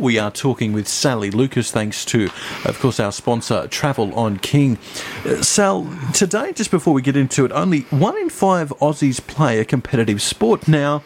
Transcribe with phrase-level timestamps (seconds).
[0.00, 2.30] We are talking with Sally Lucas, thanks to,
[2.64, 4.78] of course, our sponsor, Travel on King.
[5.26, 9.60] Uh, Sal, today, just before we get into it, only one in five Aussies play
[9.60, 10.66] a competitive sport.
[10.66, 11.04] Now,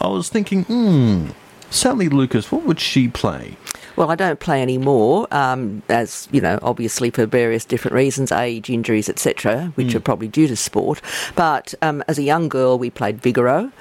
[0.00, 1.28] I was thinking, hmm,
[1.70, 3.56] Sally Lucas, what would she play?
[3.96, 8.68] Well, I don't play anymore, um, as you know, obviously for various different reasons, age,
[8.68, 9.94] injuries, etc., which mm.
[9.94, 11.00] are probably due to sport.
[11.34, 13.72] But um, as a young girl, we played Vigoro,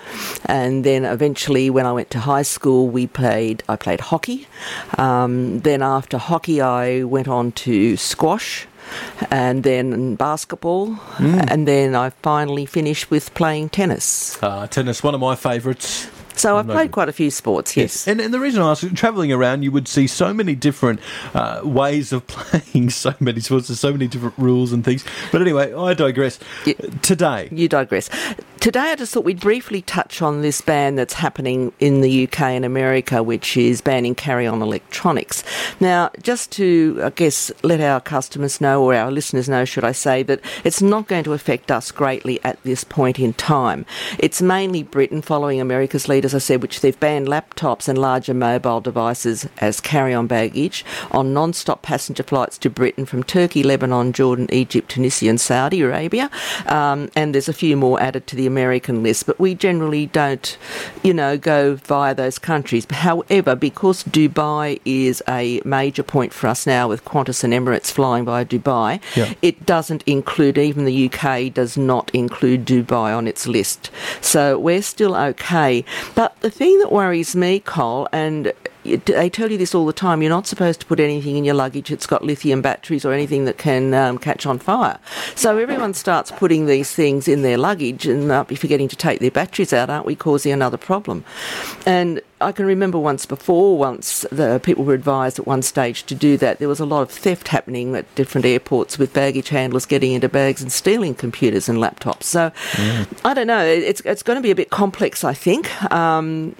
[0.45, 3.63] and then eventually, when I went to high school, we played.
[3.67, 4.47] I played hockey.
[4.97, 8.67] Um, then after hockey, I went on to squash
[9.31, 11.45] and then basketball, mm.
[11.49, 14.41] and then I finally finished with playing tennis.
[14.41, 16.07] Uh, tennis, one of my favourites.
[16.35, 17.83] So I've played quite a few sports, yes.
[17.83, 18.07] yes.
[18.07, 20.99] And, and, the reason I ask, travelling around, you would see so many different
[21.33, 25.05] uh, ways of playing so many sports, there's so many different rules and things.
[25.31, 26.39] But anyway, I digress.
[26.65, 27.49] You, Today.
[27.51, 28.09] You digress.
[28.65, 32.41] Today, I just thought we'd briefly touch on this ban that's happening in the UK
[32.41, 35.43] and America, which is banning carry on electronics.
[35.79, 39.91] Now, just to, I guess, let our customers know, or our listeners know, should I
[39.91, 43.85] say, that it's not going to affect us greatly at this point in time.
[44.17, 48.33] It's mainly Britain following America's lead, as I said, which they've banned laptops and larger
[48.33, 53.61] mobile devices as carry on baggage on non stop passenger flights to Britain from Turkey,
[53.61, 56.31] Lebanon, Jordan, Egypt, Tunisia, and Saudi Arabia.
[56.65, 60.57] Um, and there's a few more added to the American list, but we generally don't,
[61.03, 62.87] you know, go via those countries.
[62.89, 68.23] However, because Dubai is a major point for us now with Qantas and Emirates flying
[68.23, 69.33] via Dubai, yeah.
[69.41, 73.91] it doesn't include, even the UK does not include Dubai on its list.
[74.21, 75.83] So we're still okay.
[76.15, 78.53] But the thing that worries me, Cole, and
[78.85, 80.21] they tell you this all the time.
[80.21, 83.45] You're not supposed to put anything in your luggage that's got lithium batteries or anything
[83.45, 84.99] that can um, catch on fire.
[85.35, 89.19] So everyone starts putting these things in their luggage and uh, be forgetting to take
[89.19, 89.89] their batteries out.
[89.89, 91.25] Aren't we causing another problem?
[91.85, 96.15] And I can remember once before, once the people were advised at one stage to
[96.15, 96.59] do that.
[96.59, 100.29] There was a lot of theft happening at different airports with baggage handlers getting into
[100.29, 102.23] bags and stealing computers and laptops.
[102.23, 103.07] So mm.
[103.23, 103.65] I don't know.
[103.65, 105.71] It's it's going to be a bit complex, I think.
[105.91, 106.55] Um,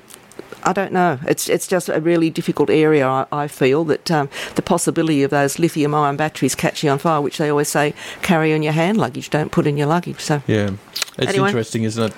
[0.66, 1.20] I don't know.
[1.28, 3.08] It's it's just a really difficult area.
[3.08, 7.38] I, I feel that um, the possibility of those lithium-ion batteries catching on fire, which
[7.38, 10.20] they always say carry on your hand luggage, don't put in your luggage.
[10.20, 10.72] So yeah,
[11.18, 12.14] it's anyway, interesting, isn't it?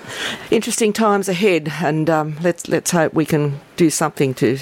[0.50, 4.58] Interesting times ahead, and um, let's let's hope we can do something to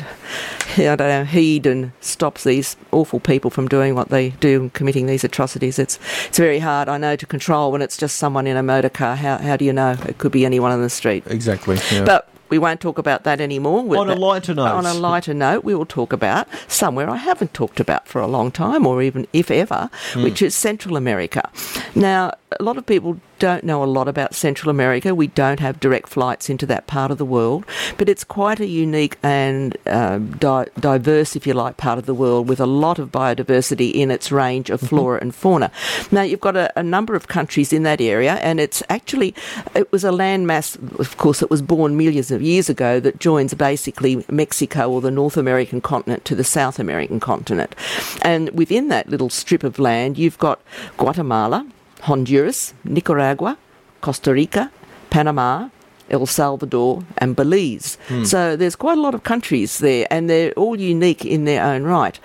[0.76, 4.72] I don't know heed and stop these awful people from doing what they do and
[4.72, 5.78] committing these atrocities.
[5.78, 8.90] It's it's very hard, I know, to control when it's just someone in a motor
[8.90, 9.16] car.
[9.16, 9.96] How how do you know?
[10.06, 11.24] It could be anyone on the street.
[11.26, 11.78] Exactly.
[11.92, 12.04] Yeah.
[12.04, 13.96] But we won't talk about that anymore.
[13.96, 14.66] on a lighter note.
[14.66, 18.26] On a lighter note, we will talk about somewhere I haven't talked about for a
[18.26, 20.22] long time, or even if ever, mm.
[20.24, 21.50] which is Central America.
[21.94, 25.14] Now, a lot of people don't know a lot about Central America.
[25.14, 27.64] We don't have direct flights into that part of the world,
[27.98, 32.14] but it's quite a unique and um, di- diverse, if you like, part of the
[32.14, 34.96] world with a lot of biodiversity in its range of mm-hmm.
[34.96, 35.70] flora and fauna.
[36.10, 39.34] Now, you've got a, a, number of countries in that area, and it's actually,
[39.74, 43.54] it was a landmass, of course, it was born millions of years ago that joins
[43.54, 47.74] basically Mexico or the North American continent to the South American continent.
[48.22, 50.60] And within that little strip of land, you've got
[50.96, 51.66] Guatemala,
[52.02, 53.58] Honduras, Nicaragua,
[54.00, 54.70] Costa Rica,
[55.10, 55.68] Panama,
[56.10, 57.98] El Salvador, and Belize.
[58.08, 58.26] Mm.
[58.26, 61.84] So there's quite a lot of countries there, and they're all unique in their own
[61.84, 62.18] right.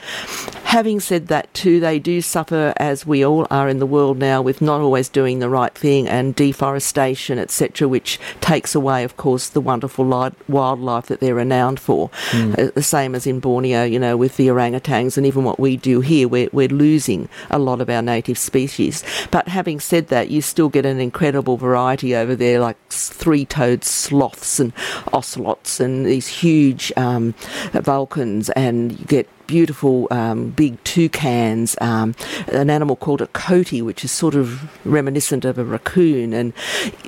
[0.72, 4.42] Having said that, too, they do suffer, as we all are in the world now,
[4.42, 9.50] with not always doing the right thing and deforestation, etc., which takes away, of course,
[9.50, 12.08] the wonderful li- wildlife that they're renowned for.
[12.30, 12.58] Mm.
[12.58, 15.76] Uh, the same as in Borneo, you know, with the orangutans, and even what we
[15.76, 19.04] do here, we're, we're losing a lot of our native species.
[19.30, 23.84] But having said that, you still get an incredible variety over there, like three toed
[23.84, 24.72] sloths and
[25.12, 27.34] ocelots and these huge um,
[27.74, 32.16] vulcans, and you get beautiful um, big toucans, um,
[32.48, 34.48] an animal called a coati, which is sort of
[34.86, 36.54] reminiscent of a raccoon, and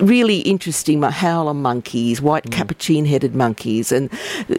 [0.01, 2.51] really interesting howler monkeys, white mm.
[2.51, 3.93] capuchin headed monkeys.
[3.93, 4.09] And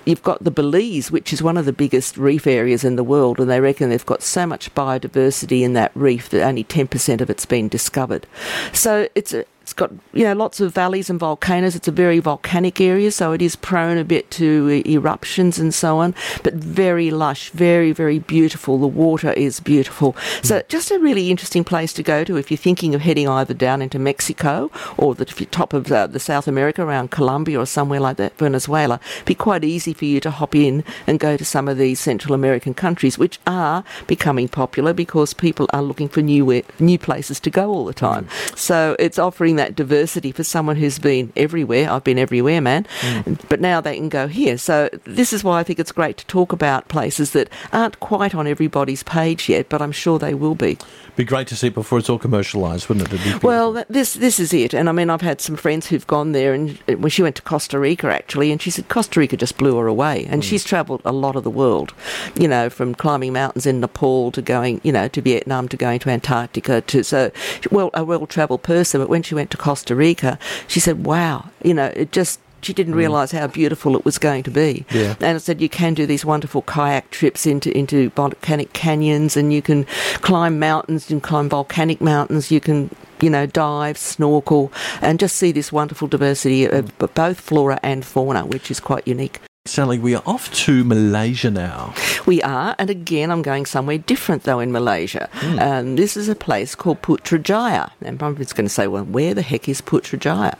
[0.06, 3.38] you've got the Belize, which is one of the biggest reef areas in the world,
[3.38, 7.28] and they reckon they've got so much biodiversity in that reef that only 10% of
[7.28, 8.26] it's been discovered.
[8.72, 11.74] So it's a, it's got you know lots of valleys and volcanoes.
[11.74, 15.96] It's a very volcanic area, so it is prone a bit to eruptions and so
[15.96, 16.14] on.
[16.42, 18.76] But very lush, very very beautiful.
[18.76, 20.16] The water is beautiful.
[20.42, 20.68] So mm.
[20.68, 23.80] just a really interesting place to go to if you're thinking of heading either down
[23.80, 28.18] into Mexico or the top of uh, the South America around Colombia or somewhere like
[28.18, 29.00] that, Venezuela.
[29.14, 32.00] It'd be quite easy for you to hop in and go to some of these
[32.00, 37.40] Central American countries, which are becoming popular because people are looking for new new places
[37.40, 38.26] to go all the time.
[38.26, 38.58] Mm.
[38.58, 41.90] So it's offering having that diversity for someone who's been everywhere.
[41.90, 42.86] I've been everywhere, man.
[43.00, 43.38] Mm.
[43.48, 44.58] But now they can go here.
[44.58, 48.34] So this is why I think it's great to talk about places that aren't quite
[48.34, 50.78] on everybody's page yet, but I'm sure they will be.
[51.16, 53.42] Be great to see it before it's all commercialised, wouldn't it?
[53.42, 54.74] Well, this this is it.
[54.74, 57.42] And I mean, I've had some friends who've gone there, and when she went to
[57.42, 60.26] Costa Rica actually, and she said Costa Rica just blew her away.
[60.28, 60.44] And mm.
[60.44, 61.94] she's travelled a lot of the world,
[62.34, 66.00] you know, from climbing mountains in Nepal to going, you know, to Vietnam to going
[66.00, 67.30] to Antarctica to so
[67.70, 69.00] well a well travelled person.
[69.00, 72.72] But when she went to Costa Rica, she said, "Wow, you know, it just she
[72.72, 72.98] didn't mm.
[72.98, 74.84] realise how beautiful it was going to be.
[74.90, 75.14] Yeah.
[75.20, 79.52] And I said you can do these wonderful kayak trips into into volcanic canyons, and
[79.52, 79.84] you can
[80.22, 85.36] climb mountains, you can climb volcanic mountains, you can you know dive, snorkel, and just
[85.36, 89.40] see this wonderful diversity of both flora and fauna, which is quite unique.
[89.66, 91.94] Sally, we are off to Malaysia now.
[92.26, 95.30] We are, and again, I'm going somewhere different though in Malaysia.
[95.40, 95.58] Mm.
[95.58, 97.90] Um, this is a place called Putrajaya.
[98.02, 100.58] And just going to say, well, where the heck is Putrajaya?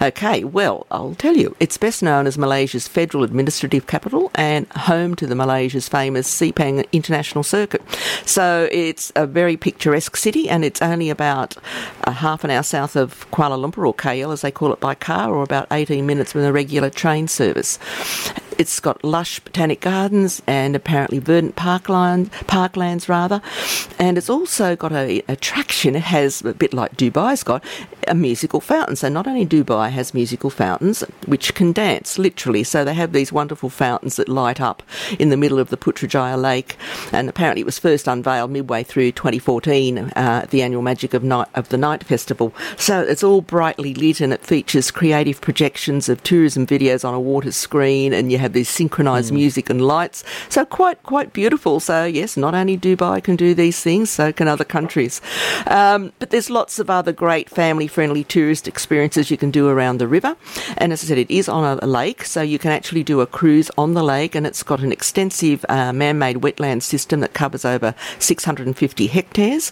[0.00, 1.56] Okay, well, I'll tell you.
[1.58, 6.86] It's best known as Malaysia's federal administrative capital and home to the Malaysia's famous Sepang
[6.92, 7.82] International Circuit.
[8.24, 11.56] So it's a very picturesque city, and it's only about
[12.04, 14.94] a half an hour south of Kuala Lumpur, or KL as they call it by
[14.94, 17.80] car, or about 18 minutes with a regular train service.
[18.58, 23.40] It's got lush botanic gardens and apparently verdant parkland, parklands rather,
[23.98, 25.96] and it's also got a attraction.
[25.96, 27.64] It has a bit like Dubai's got
[28.08, 28.96] a musical fountain.
[28.96, 33.32] So not only Dubai has musical fountains which can dance literally, so they have these
[33.32, 34.82] wonderful fountains that light up
[35.18, 36.76] in the middle of the Putrajaya Lake,
[37.12, 41.24] and apparently it was first unveiled midway through 2014 uh, at the annual Magic of
[41.24, 42.54] Night of the Night Festival.
[42.76, 47.20] So it's all brightly lit and it features creative projections of tourism videos on a
[47.20, 49.36] water screen, and you have these synchronized mm.
[49.42, 50.22] music and lights.
[50.48, 51.80] So quite quite beautiful.
[51.80, 55.20] So yes, not only Dubai can do these things, so can other countries.
[55.66, 59.98] Um, but there's lots of other great family friendly tourist experiences you can do around
[59.98, 60.36] the river.
[60.76, 63.26] And as I said, it is on a, lake, so you can actually do a
[63.26, 67.34] cruise on the lake, and it's got an extensive uh, man made wetland system that
[67.34, 69.70] covers over 650 hectares.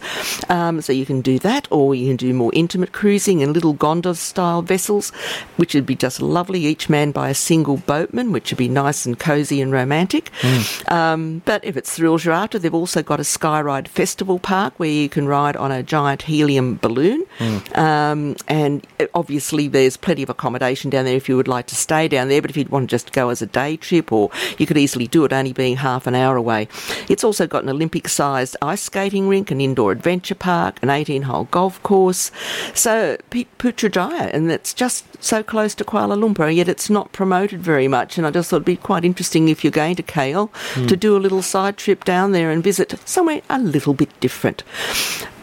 [0.49, 3.73] Um, so you can do that, or you can do more intimate cruising in little
[3.73, 5.11] gondola style vessels,
[5.57, 9.07] which would be just lovely, each man by a single boatman, which would be nice
[9.07, 10.31] and cosy and romantic.
[10.41, 10.93] Mm.
[10.93, 14.89] Um, but if it's thrills you're after, they've also got a Skyride Festival Park where
[14.89, 17.25] you can ride on a giant helium balloon.
[17.39, 17.79] Mm.
[17.79, 22.09] Um, and obviously, there's plenty of accommodation down there if you would like to stay
[22.09, 22.41] down there.
[22.41, 25.07] But if you'd want to just go as a day trip, or you could easily
[25.07, 26.69] do it only being half an hour away.
[27.09, 31.23] It's also got an Olympic sized ice skating rink, an indoor adventure park, an 18
[31.23, 32.31] hole golf course.
[32.75, 37.89] So, Putrajaya, and it's just so close to Kuala Lumpur, yet it's not promoted very
[37.89, 38.19] much.
[38.19, 40.87] And I just thought it'd be quite interesting if you're going to KL mm.
[40.87, 44.63] to do a little side trip down there and visit somewhere a little bit different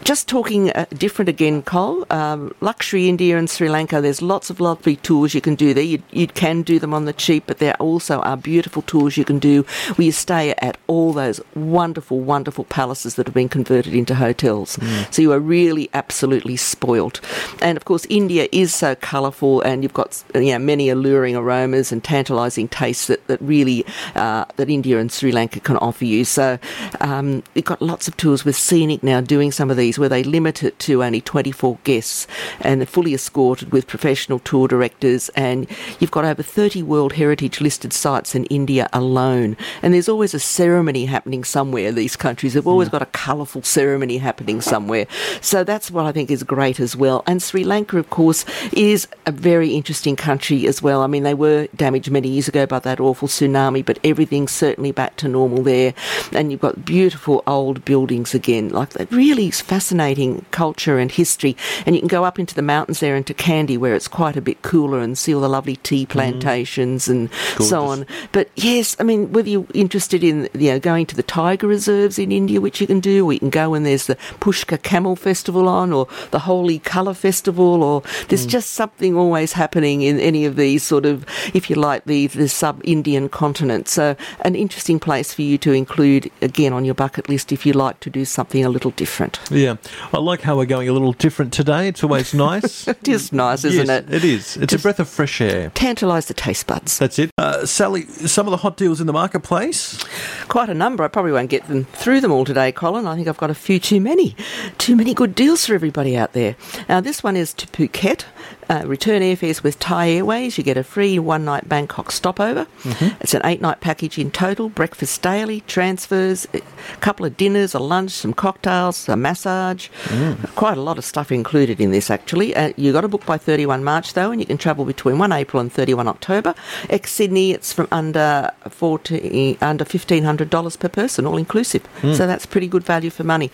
[0.04, 2.06] just talking uh, different again, Cole.
[2.10, 4.00] Um, luxury India and Sri Lanka.
[4.00, 5.84] There's lots of lovely tours you can do there.
[5.84, 9.24] You, you can do them on the cheap, but there also are beautiful tours you
[9.24, 9.62] can do
[9.96, 14.76] where you stay at all those wonderful, wonderful palaces that have been converted into hotels.
[14.76, 15.12] Mm.
[15.12, 17.20] So you are really absolutely spoilt.
[17.60, 21.92] And of course, India is so colourful, and you've got you know many alluring aromas
[21.92, 26.24] and tantalising tastes that that really uh, that India and Sri Lanka can offer you.
[26.24, 26.58] So
[27.00, 30.22] um, you've got lots of tours with Scenic now doing some of these where they
[30.22, 32.26] limit it to only 24 guests
[32.60, 35.28] and they're fully escorted with professional tour directors.
[35.30, 39.56] And you've got over 30 World Heritage listed sites in India alone.
[39.82, 41.92] And there's always a ceremony happening somewhere.
[41.92, 42.92] These countries have always mm.
[42.92, 45.06] got a colourful ceremony happening somewhere.
[45.40, 47.22] So that's what I think is great as well.
[47.26, 51.02] And Sri Lanka, of course, is a very interesting country as well.
[51.02, 54.92] I mean, they were damaged many years ago by that awful tsunami, but everything's certainly
[54.92, 55.94] back to normal there.
[56.32, 58.70] And you've got beautiful old buildings again.
[58.70, 61.56] Like that really is fascinating fascinating culture and history.
[61.86, 64.42] And you can go up into the mountains there into Kandy, where it's quite a
[64.42, 66.12] bit cooler, and see all the lovely tea mm-hmm.
[66.12, 67.12] plantations mm.
[67.12, 67.68] and Gorgeous.
[67.70, 68.06] so on.
[68.32, 72.18] But yes, I mean, whether you're interested in you know going to the tiger reserves
[72.18, 75.16] in India, which you can do, or you can go and there's the Pushkar Camel
[75.16, 78.50] Festival on, or the Holi Colour Festival, or there's mm.
[78.50, 82.50] just something always happening in any of these sort of, if you like, the the
[82.50, 83.88] sub Indian continent.
[83.88, 87.72] So an interesting place for you to include again on your bucket list if you
[87.72, 89.40] like to do something a little different.
[89.50, 89.69] Yeah.
[89.70, 91.88] Yeah, I like how we're going a little different today.
[91.88, 92.88] It's always nice.
[92.88, 94.14] it is nice, isn't yes, it?
[94.14, 94.56] It is.
[94.56, 95.70] It's Just a breath of fresh air.
[95.70, 96.98] Tantalise the taste buds.
[96.98, 97.30] That's it.
[97.38, 100.02] Uh, Sally, some of the hot deals in the marketplace?
[100.48, 101.04] Quite a number.
[101.04, 103.06] I probably won't get them through them all today, Colin.
[103.06, 104.34] I think I've got a few too many.
[104.78, 106.56] Too many good deals for everybody out there.
[106.88, 108.24] Now, this one is to Phuket.
[108.68, 110.56] Uh, return airfares with Thai Airways.
[110.56, 112.66] You get a free one night Bangkok stopover.
[112.82, 113.20] Mm-hmm.
[113.20, 116.60] It's an eight night package in total breakfast daily, transfers, a
[117.00, 119.88] couple of dinners, a lunch, some cocktails, a massage.
[120.04, 120.54] Mm.
[120.54, 122.54] Quite a lot of stuff included in this, actually.
[122.54, 125.32] Uh, you got to book by 31 March, though, and you can travel between 1
[125.32, 126.54] April and 31 October.
[126.88, 131.82] Ex Sydney, it's from under 40, under $1,500 per person, all inclusive.
[132.02, 132.16] Mm.
[132.16, 133.50] So that's pretty good value for money.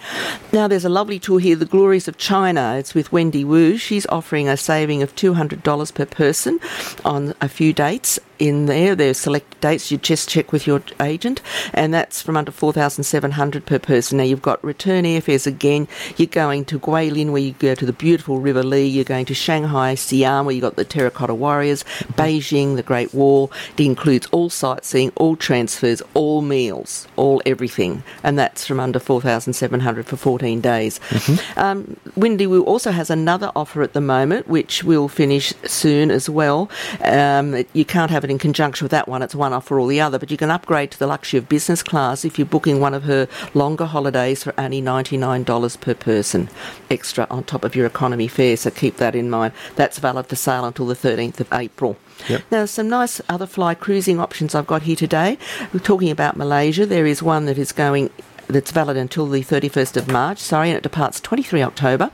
[0.52, 2.76] Now, there's a lovely tour here, The Glories of China.
[2.78, 3.78] It's with Wendy Wu.
[3.78, 6.60] She's offering a saving of $200 per person
[7.02, 8.94] on a few dates in there.
[8.94, 9.90] There's select dates.
[9.90, 11.40] You just check with your agent,
[11.72, 14.18] and that's from under 4,700 per person.
[14.18, 15.88] Now you've got return airfares again.
[16.16, 18.86] You're going to Guilin, where you go to the beautiful River Li.
[18.86, 23.50] You're going to Shanghai, Xi'an, where you've got the Terracotta Warriors, Beijing, the Great Wall.
[23.76, 30.06] It includes all sightseeing, all transfers, all meals, all everything, and that's from under 4,700
[30.06, 30.98] for 14 days.
[31.08, 31.58] Mm-hmm.
[31.58, 36.28] Um, Wendy Wu also has another offer at the moment, which will finish soon as
[36.28, 36.70] well.
[37.04, 39.22] Um, you can't have in conjunction with that one.
[39.22, 41.82] It's one offer or the other, but you can upgrade to the luxury of business
[41.82, 46.48] class if you're booking one of her longer holidays for only $99 per person
[46.90, 48.56] extra on top of your economy fare.
[48.56, 49.52] So keep that in mind.
[49.76, 51.96] That's valid for sale until the 13th of April.
[52.28, 52.42] Yep.
[52.50, 55.38] Now, some nice other fly cruising options I've got here today.
[55.72, 56.86] We're talking about Malaysia.
[56.86, 58.10] There is one that is going
[58.48, 62.10] that's valid until the 31st of March, sorry, and it departs 23 October.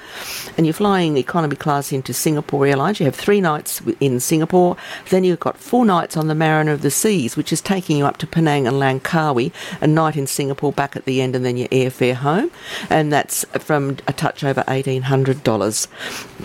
[0.56, 3.00] And you're flying economy class into Singapore Airlines.
[3.00, 4.76] You have three nights in Singapore.
[5.10, 8.06] Then you've got four nights on the Mariner of the Seas, which is taking you
[8.06, 11.56] up to Penang and Langkawi, a night in Singapore back at the end, and then
[11.56, 12.50] your airfare home.
[12.90, 15.86] And that's from a touch over $1,800.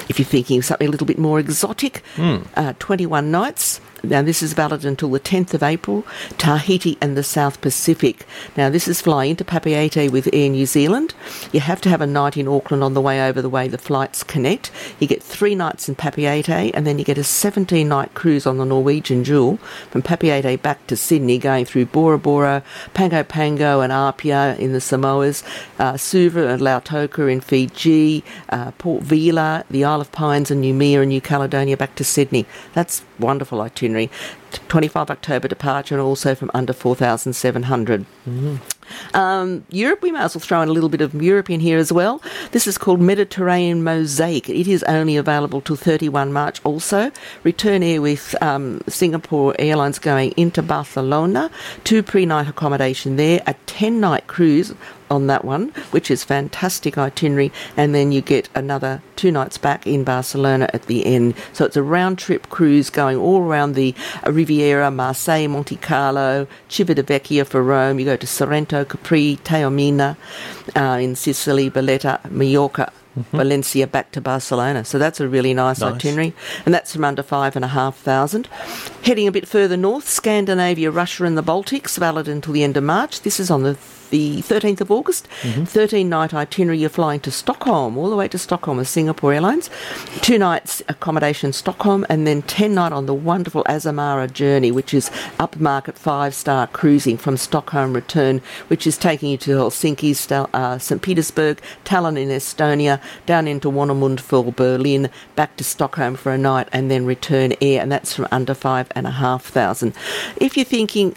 [0.10, 2.46] If you're thinking of something a little bit more exotic, mm.
[2.56, 6.06] uh, 21 nights now, this is valid until the 10th of April,
[6.38, 8.26] Tahiti and the South Pacific.
[8.56, 11.16] Now, this is flying to Papeete with Air New Zealand.
[11.52, 13.78] You have to have a night in Auckland on the way over the way the
[13.78, 14.72] flights connect.
[15.00, 18.58] You get three nights in Papeete, and then you get a 17 night cruise on
[18.58, 19.58] the Norwegian Jewel
[19.90, 22.64] from Papeete back to Sydney, going through Bora Bora,
[22.94, 25.44] Pango Pango, and Apia in the Samoas,
[25.80, 31.02] uh, Suva and Lautoka in Fiji, uh, Port Vila, the Isle of Pines, and Noumea
[31.02, 32.46] and New Caledonia back to Sydney.
[32.74, 34.10] That's wonderful itinerary.
[34.70, 38.06] 25 October departure and also from under 4,700.
[38.28, 38.56] Mm-hmm.
[39.14, 41.78] Um, Europe, we might as well throw in a little bit of Europe in here
[41.78, 42.22] as well.
[42.52, 44.50] This is called Mediterranean Mosaic.
[44.50, 47.12] It is only available till 31 March also.
[47.44, 51.52] Return air with um, Singapore Airlines going into Barcelona,
[51.84, 54.74] two pre night accommodation there, a 10 night cruise
[55.10, 59.88] on that one, which is fantastic itinerary, and then you get another two nights back
[59.88, 61.36] in Barcelona at the end.
[61.54, 63.96] So it's a round trip cruise going all around the
[64.26, 68.00] Riviera, Marseille, Monte Carlo, Civitavecchia for Rome.
[68.00, 70.18] You go to Sorrento, Capri, Taormina
[70.76, 72.92] uh, in Sicily, Valletta, Mallorca.
[73.18, 73.38] Mm-hmm.
[73.38, 74.86] Valencia back to Barcelona.
[74.86, 76.36] So that's a really nice, nice, itinerary.
[76.66, 78.48] And that's from under five and a half thousand.
[79.04, 82.84] Heading a bit further north, Scandinavia, Russia, and the Baltics, valid until the end of
[82.84, 83.22] March.
[83.22, 83.74] This is on the
[84.10, 85.28] the 13th of August.
[85.42, 85.64] Mm-hmm.
[85.66, 89.70] 13 night itinerary, you're flying to Stockholm, all the way to Stockholm with Singapore Airlines.
[90.22, 95.10] Two nights accommodation Stockholm, and then 10 night on the wonderful Azamara journey, which is
[95.40, 100.08] upmarket five star cruising from Stockholm return, which is taking you to Helsinki,
[100.54, 101.02] uh, St.
[101.02, 106.68] Petersburg, Tallinn in Estonia, down into Warnemund for Berlin, back to Stockholm for a night,
[106.72, 109.94] and then return air, and that's from under five and a half thousand.
[110.38, 111.16] If you're thinking,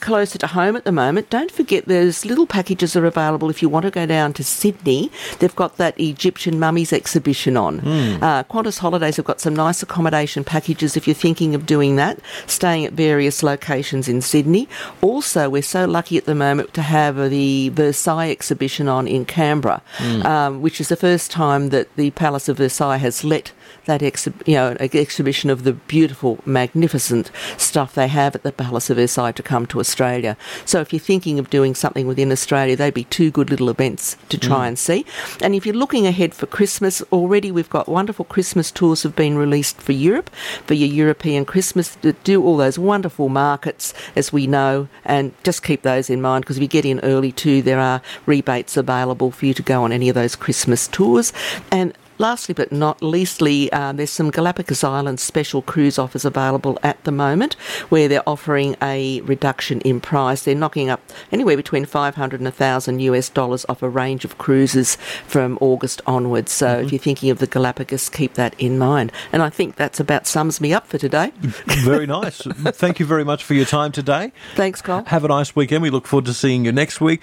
[0.00, 3.68] closer to home at the moment, don't forget there's little packages are available if you
[3.68, 5.10] want to go down to Sydney.
[5.38, 7.80] They've got that Egyptian mummies exhibition on.
[7.80, 8.22] Mm.
[8.22, 12.18] Uh, Qantas Holidays have got some nice accommodation packages if you're thinking of doing that,
[12.46, 14.68] staying at various locations in Sydney.
[15.02, 19.82] Also, we're so lucky at the moment to have the Versailles exhibition on in Canberra,
[19.98, 20.24] mm.
[20.24, 23.52] um, which is the first time that the Palace of Versailles has let
[23.86, 28.90] that exhi- you know exhibition of the beautiful, magnificent stuff they have at the Palace
[28.90, 30.36] of Versailles to come to Australia.
[30.64, 34.16] So if you're thinking of doing something within Australia, they'd be two good little events
[34.28, 34.68] to try mm.
[34.68, 35.04] and see.
[35.42, 39.36] And if you're looking ahead for Christmas, already we've got wonderful Christmas tours have been
[39.36, 40.30] released for Europe
[40.66, 41.96] for your European Christmas.
[42.02, 46.44] To do all those wonderful markets, as we know, and just keep those in mind
[46.44, 49.82] because if you get in early too, there are rebates available for you to go
[49.82, 51.32] on any of those Christmas tours.
[51.72, 57.02] And Lastly but not leastly, uh, there's some Galapagos Islands special cruise offers available at
[57.04, 57.54] the moment
[57.88, 60.42] where they're offering a reduction in price.
[60.42, 61.00] They're knocking up
[61.32, 64.96] anywhere between 500 and 1,000 US dollars off a range of cruises
[65.26, 66.52] from August onwards.
[66.52, 66.84] So mm-hmm.
[66.84, 69.12] if you're thinking of the Galapagos, keep that in mind.
[69.32, 71.32] And I think that's about sums me up for today.
[71.40, 72.42] very nice.
[72.42, 74.32] Thank you very much for your time today.
[74.56, 75.04] Thanks, Carl.
[75.06, 75.82] Have a nice weekend.
[75.82, 77.22] We look forward to seeing you next week.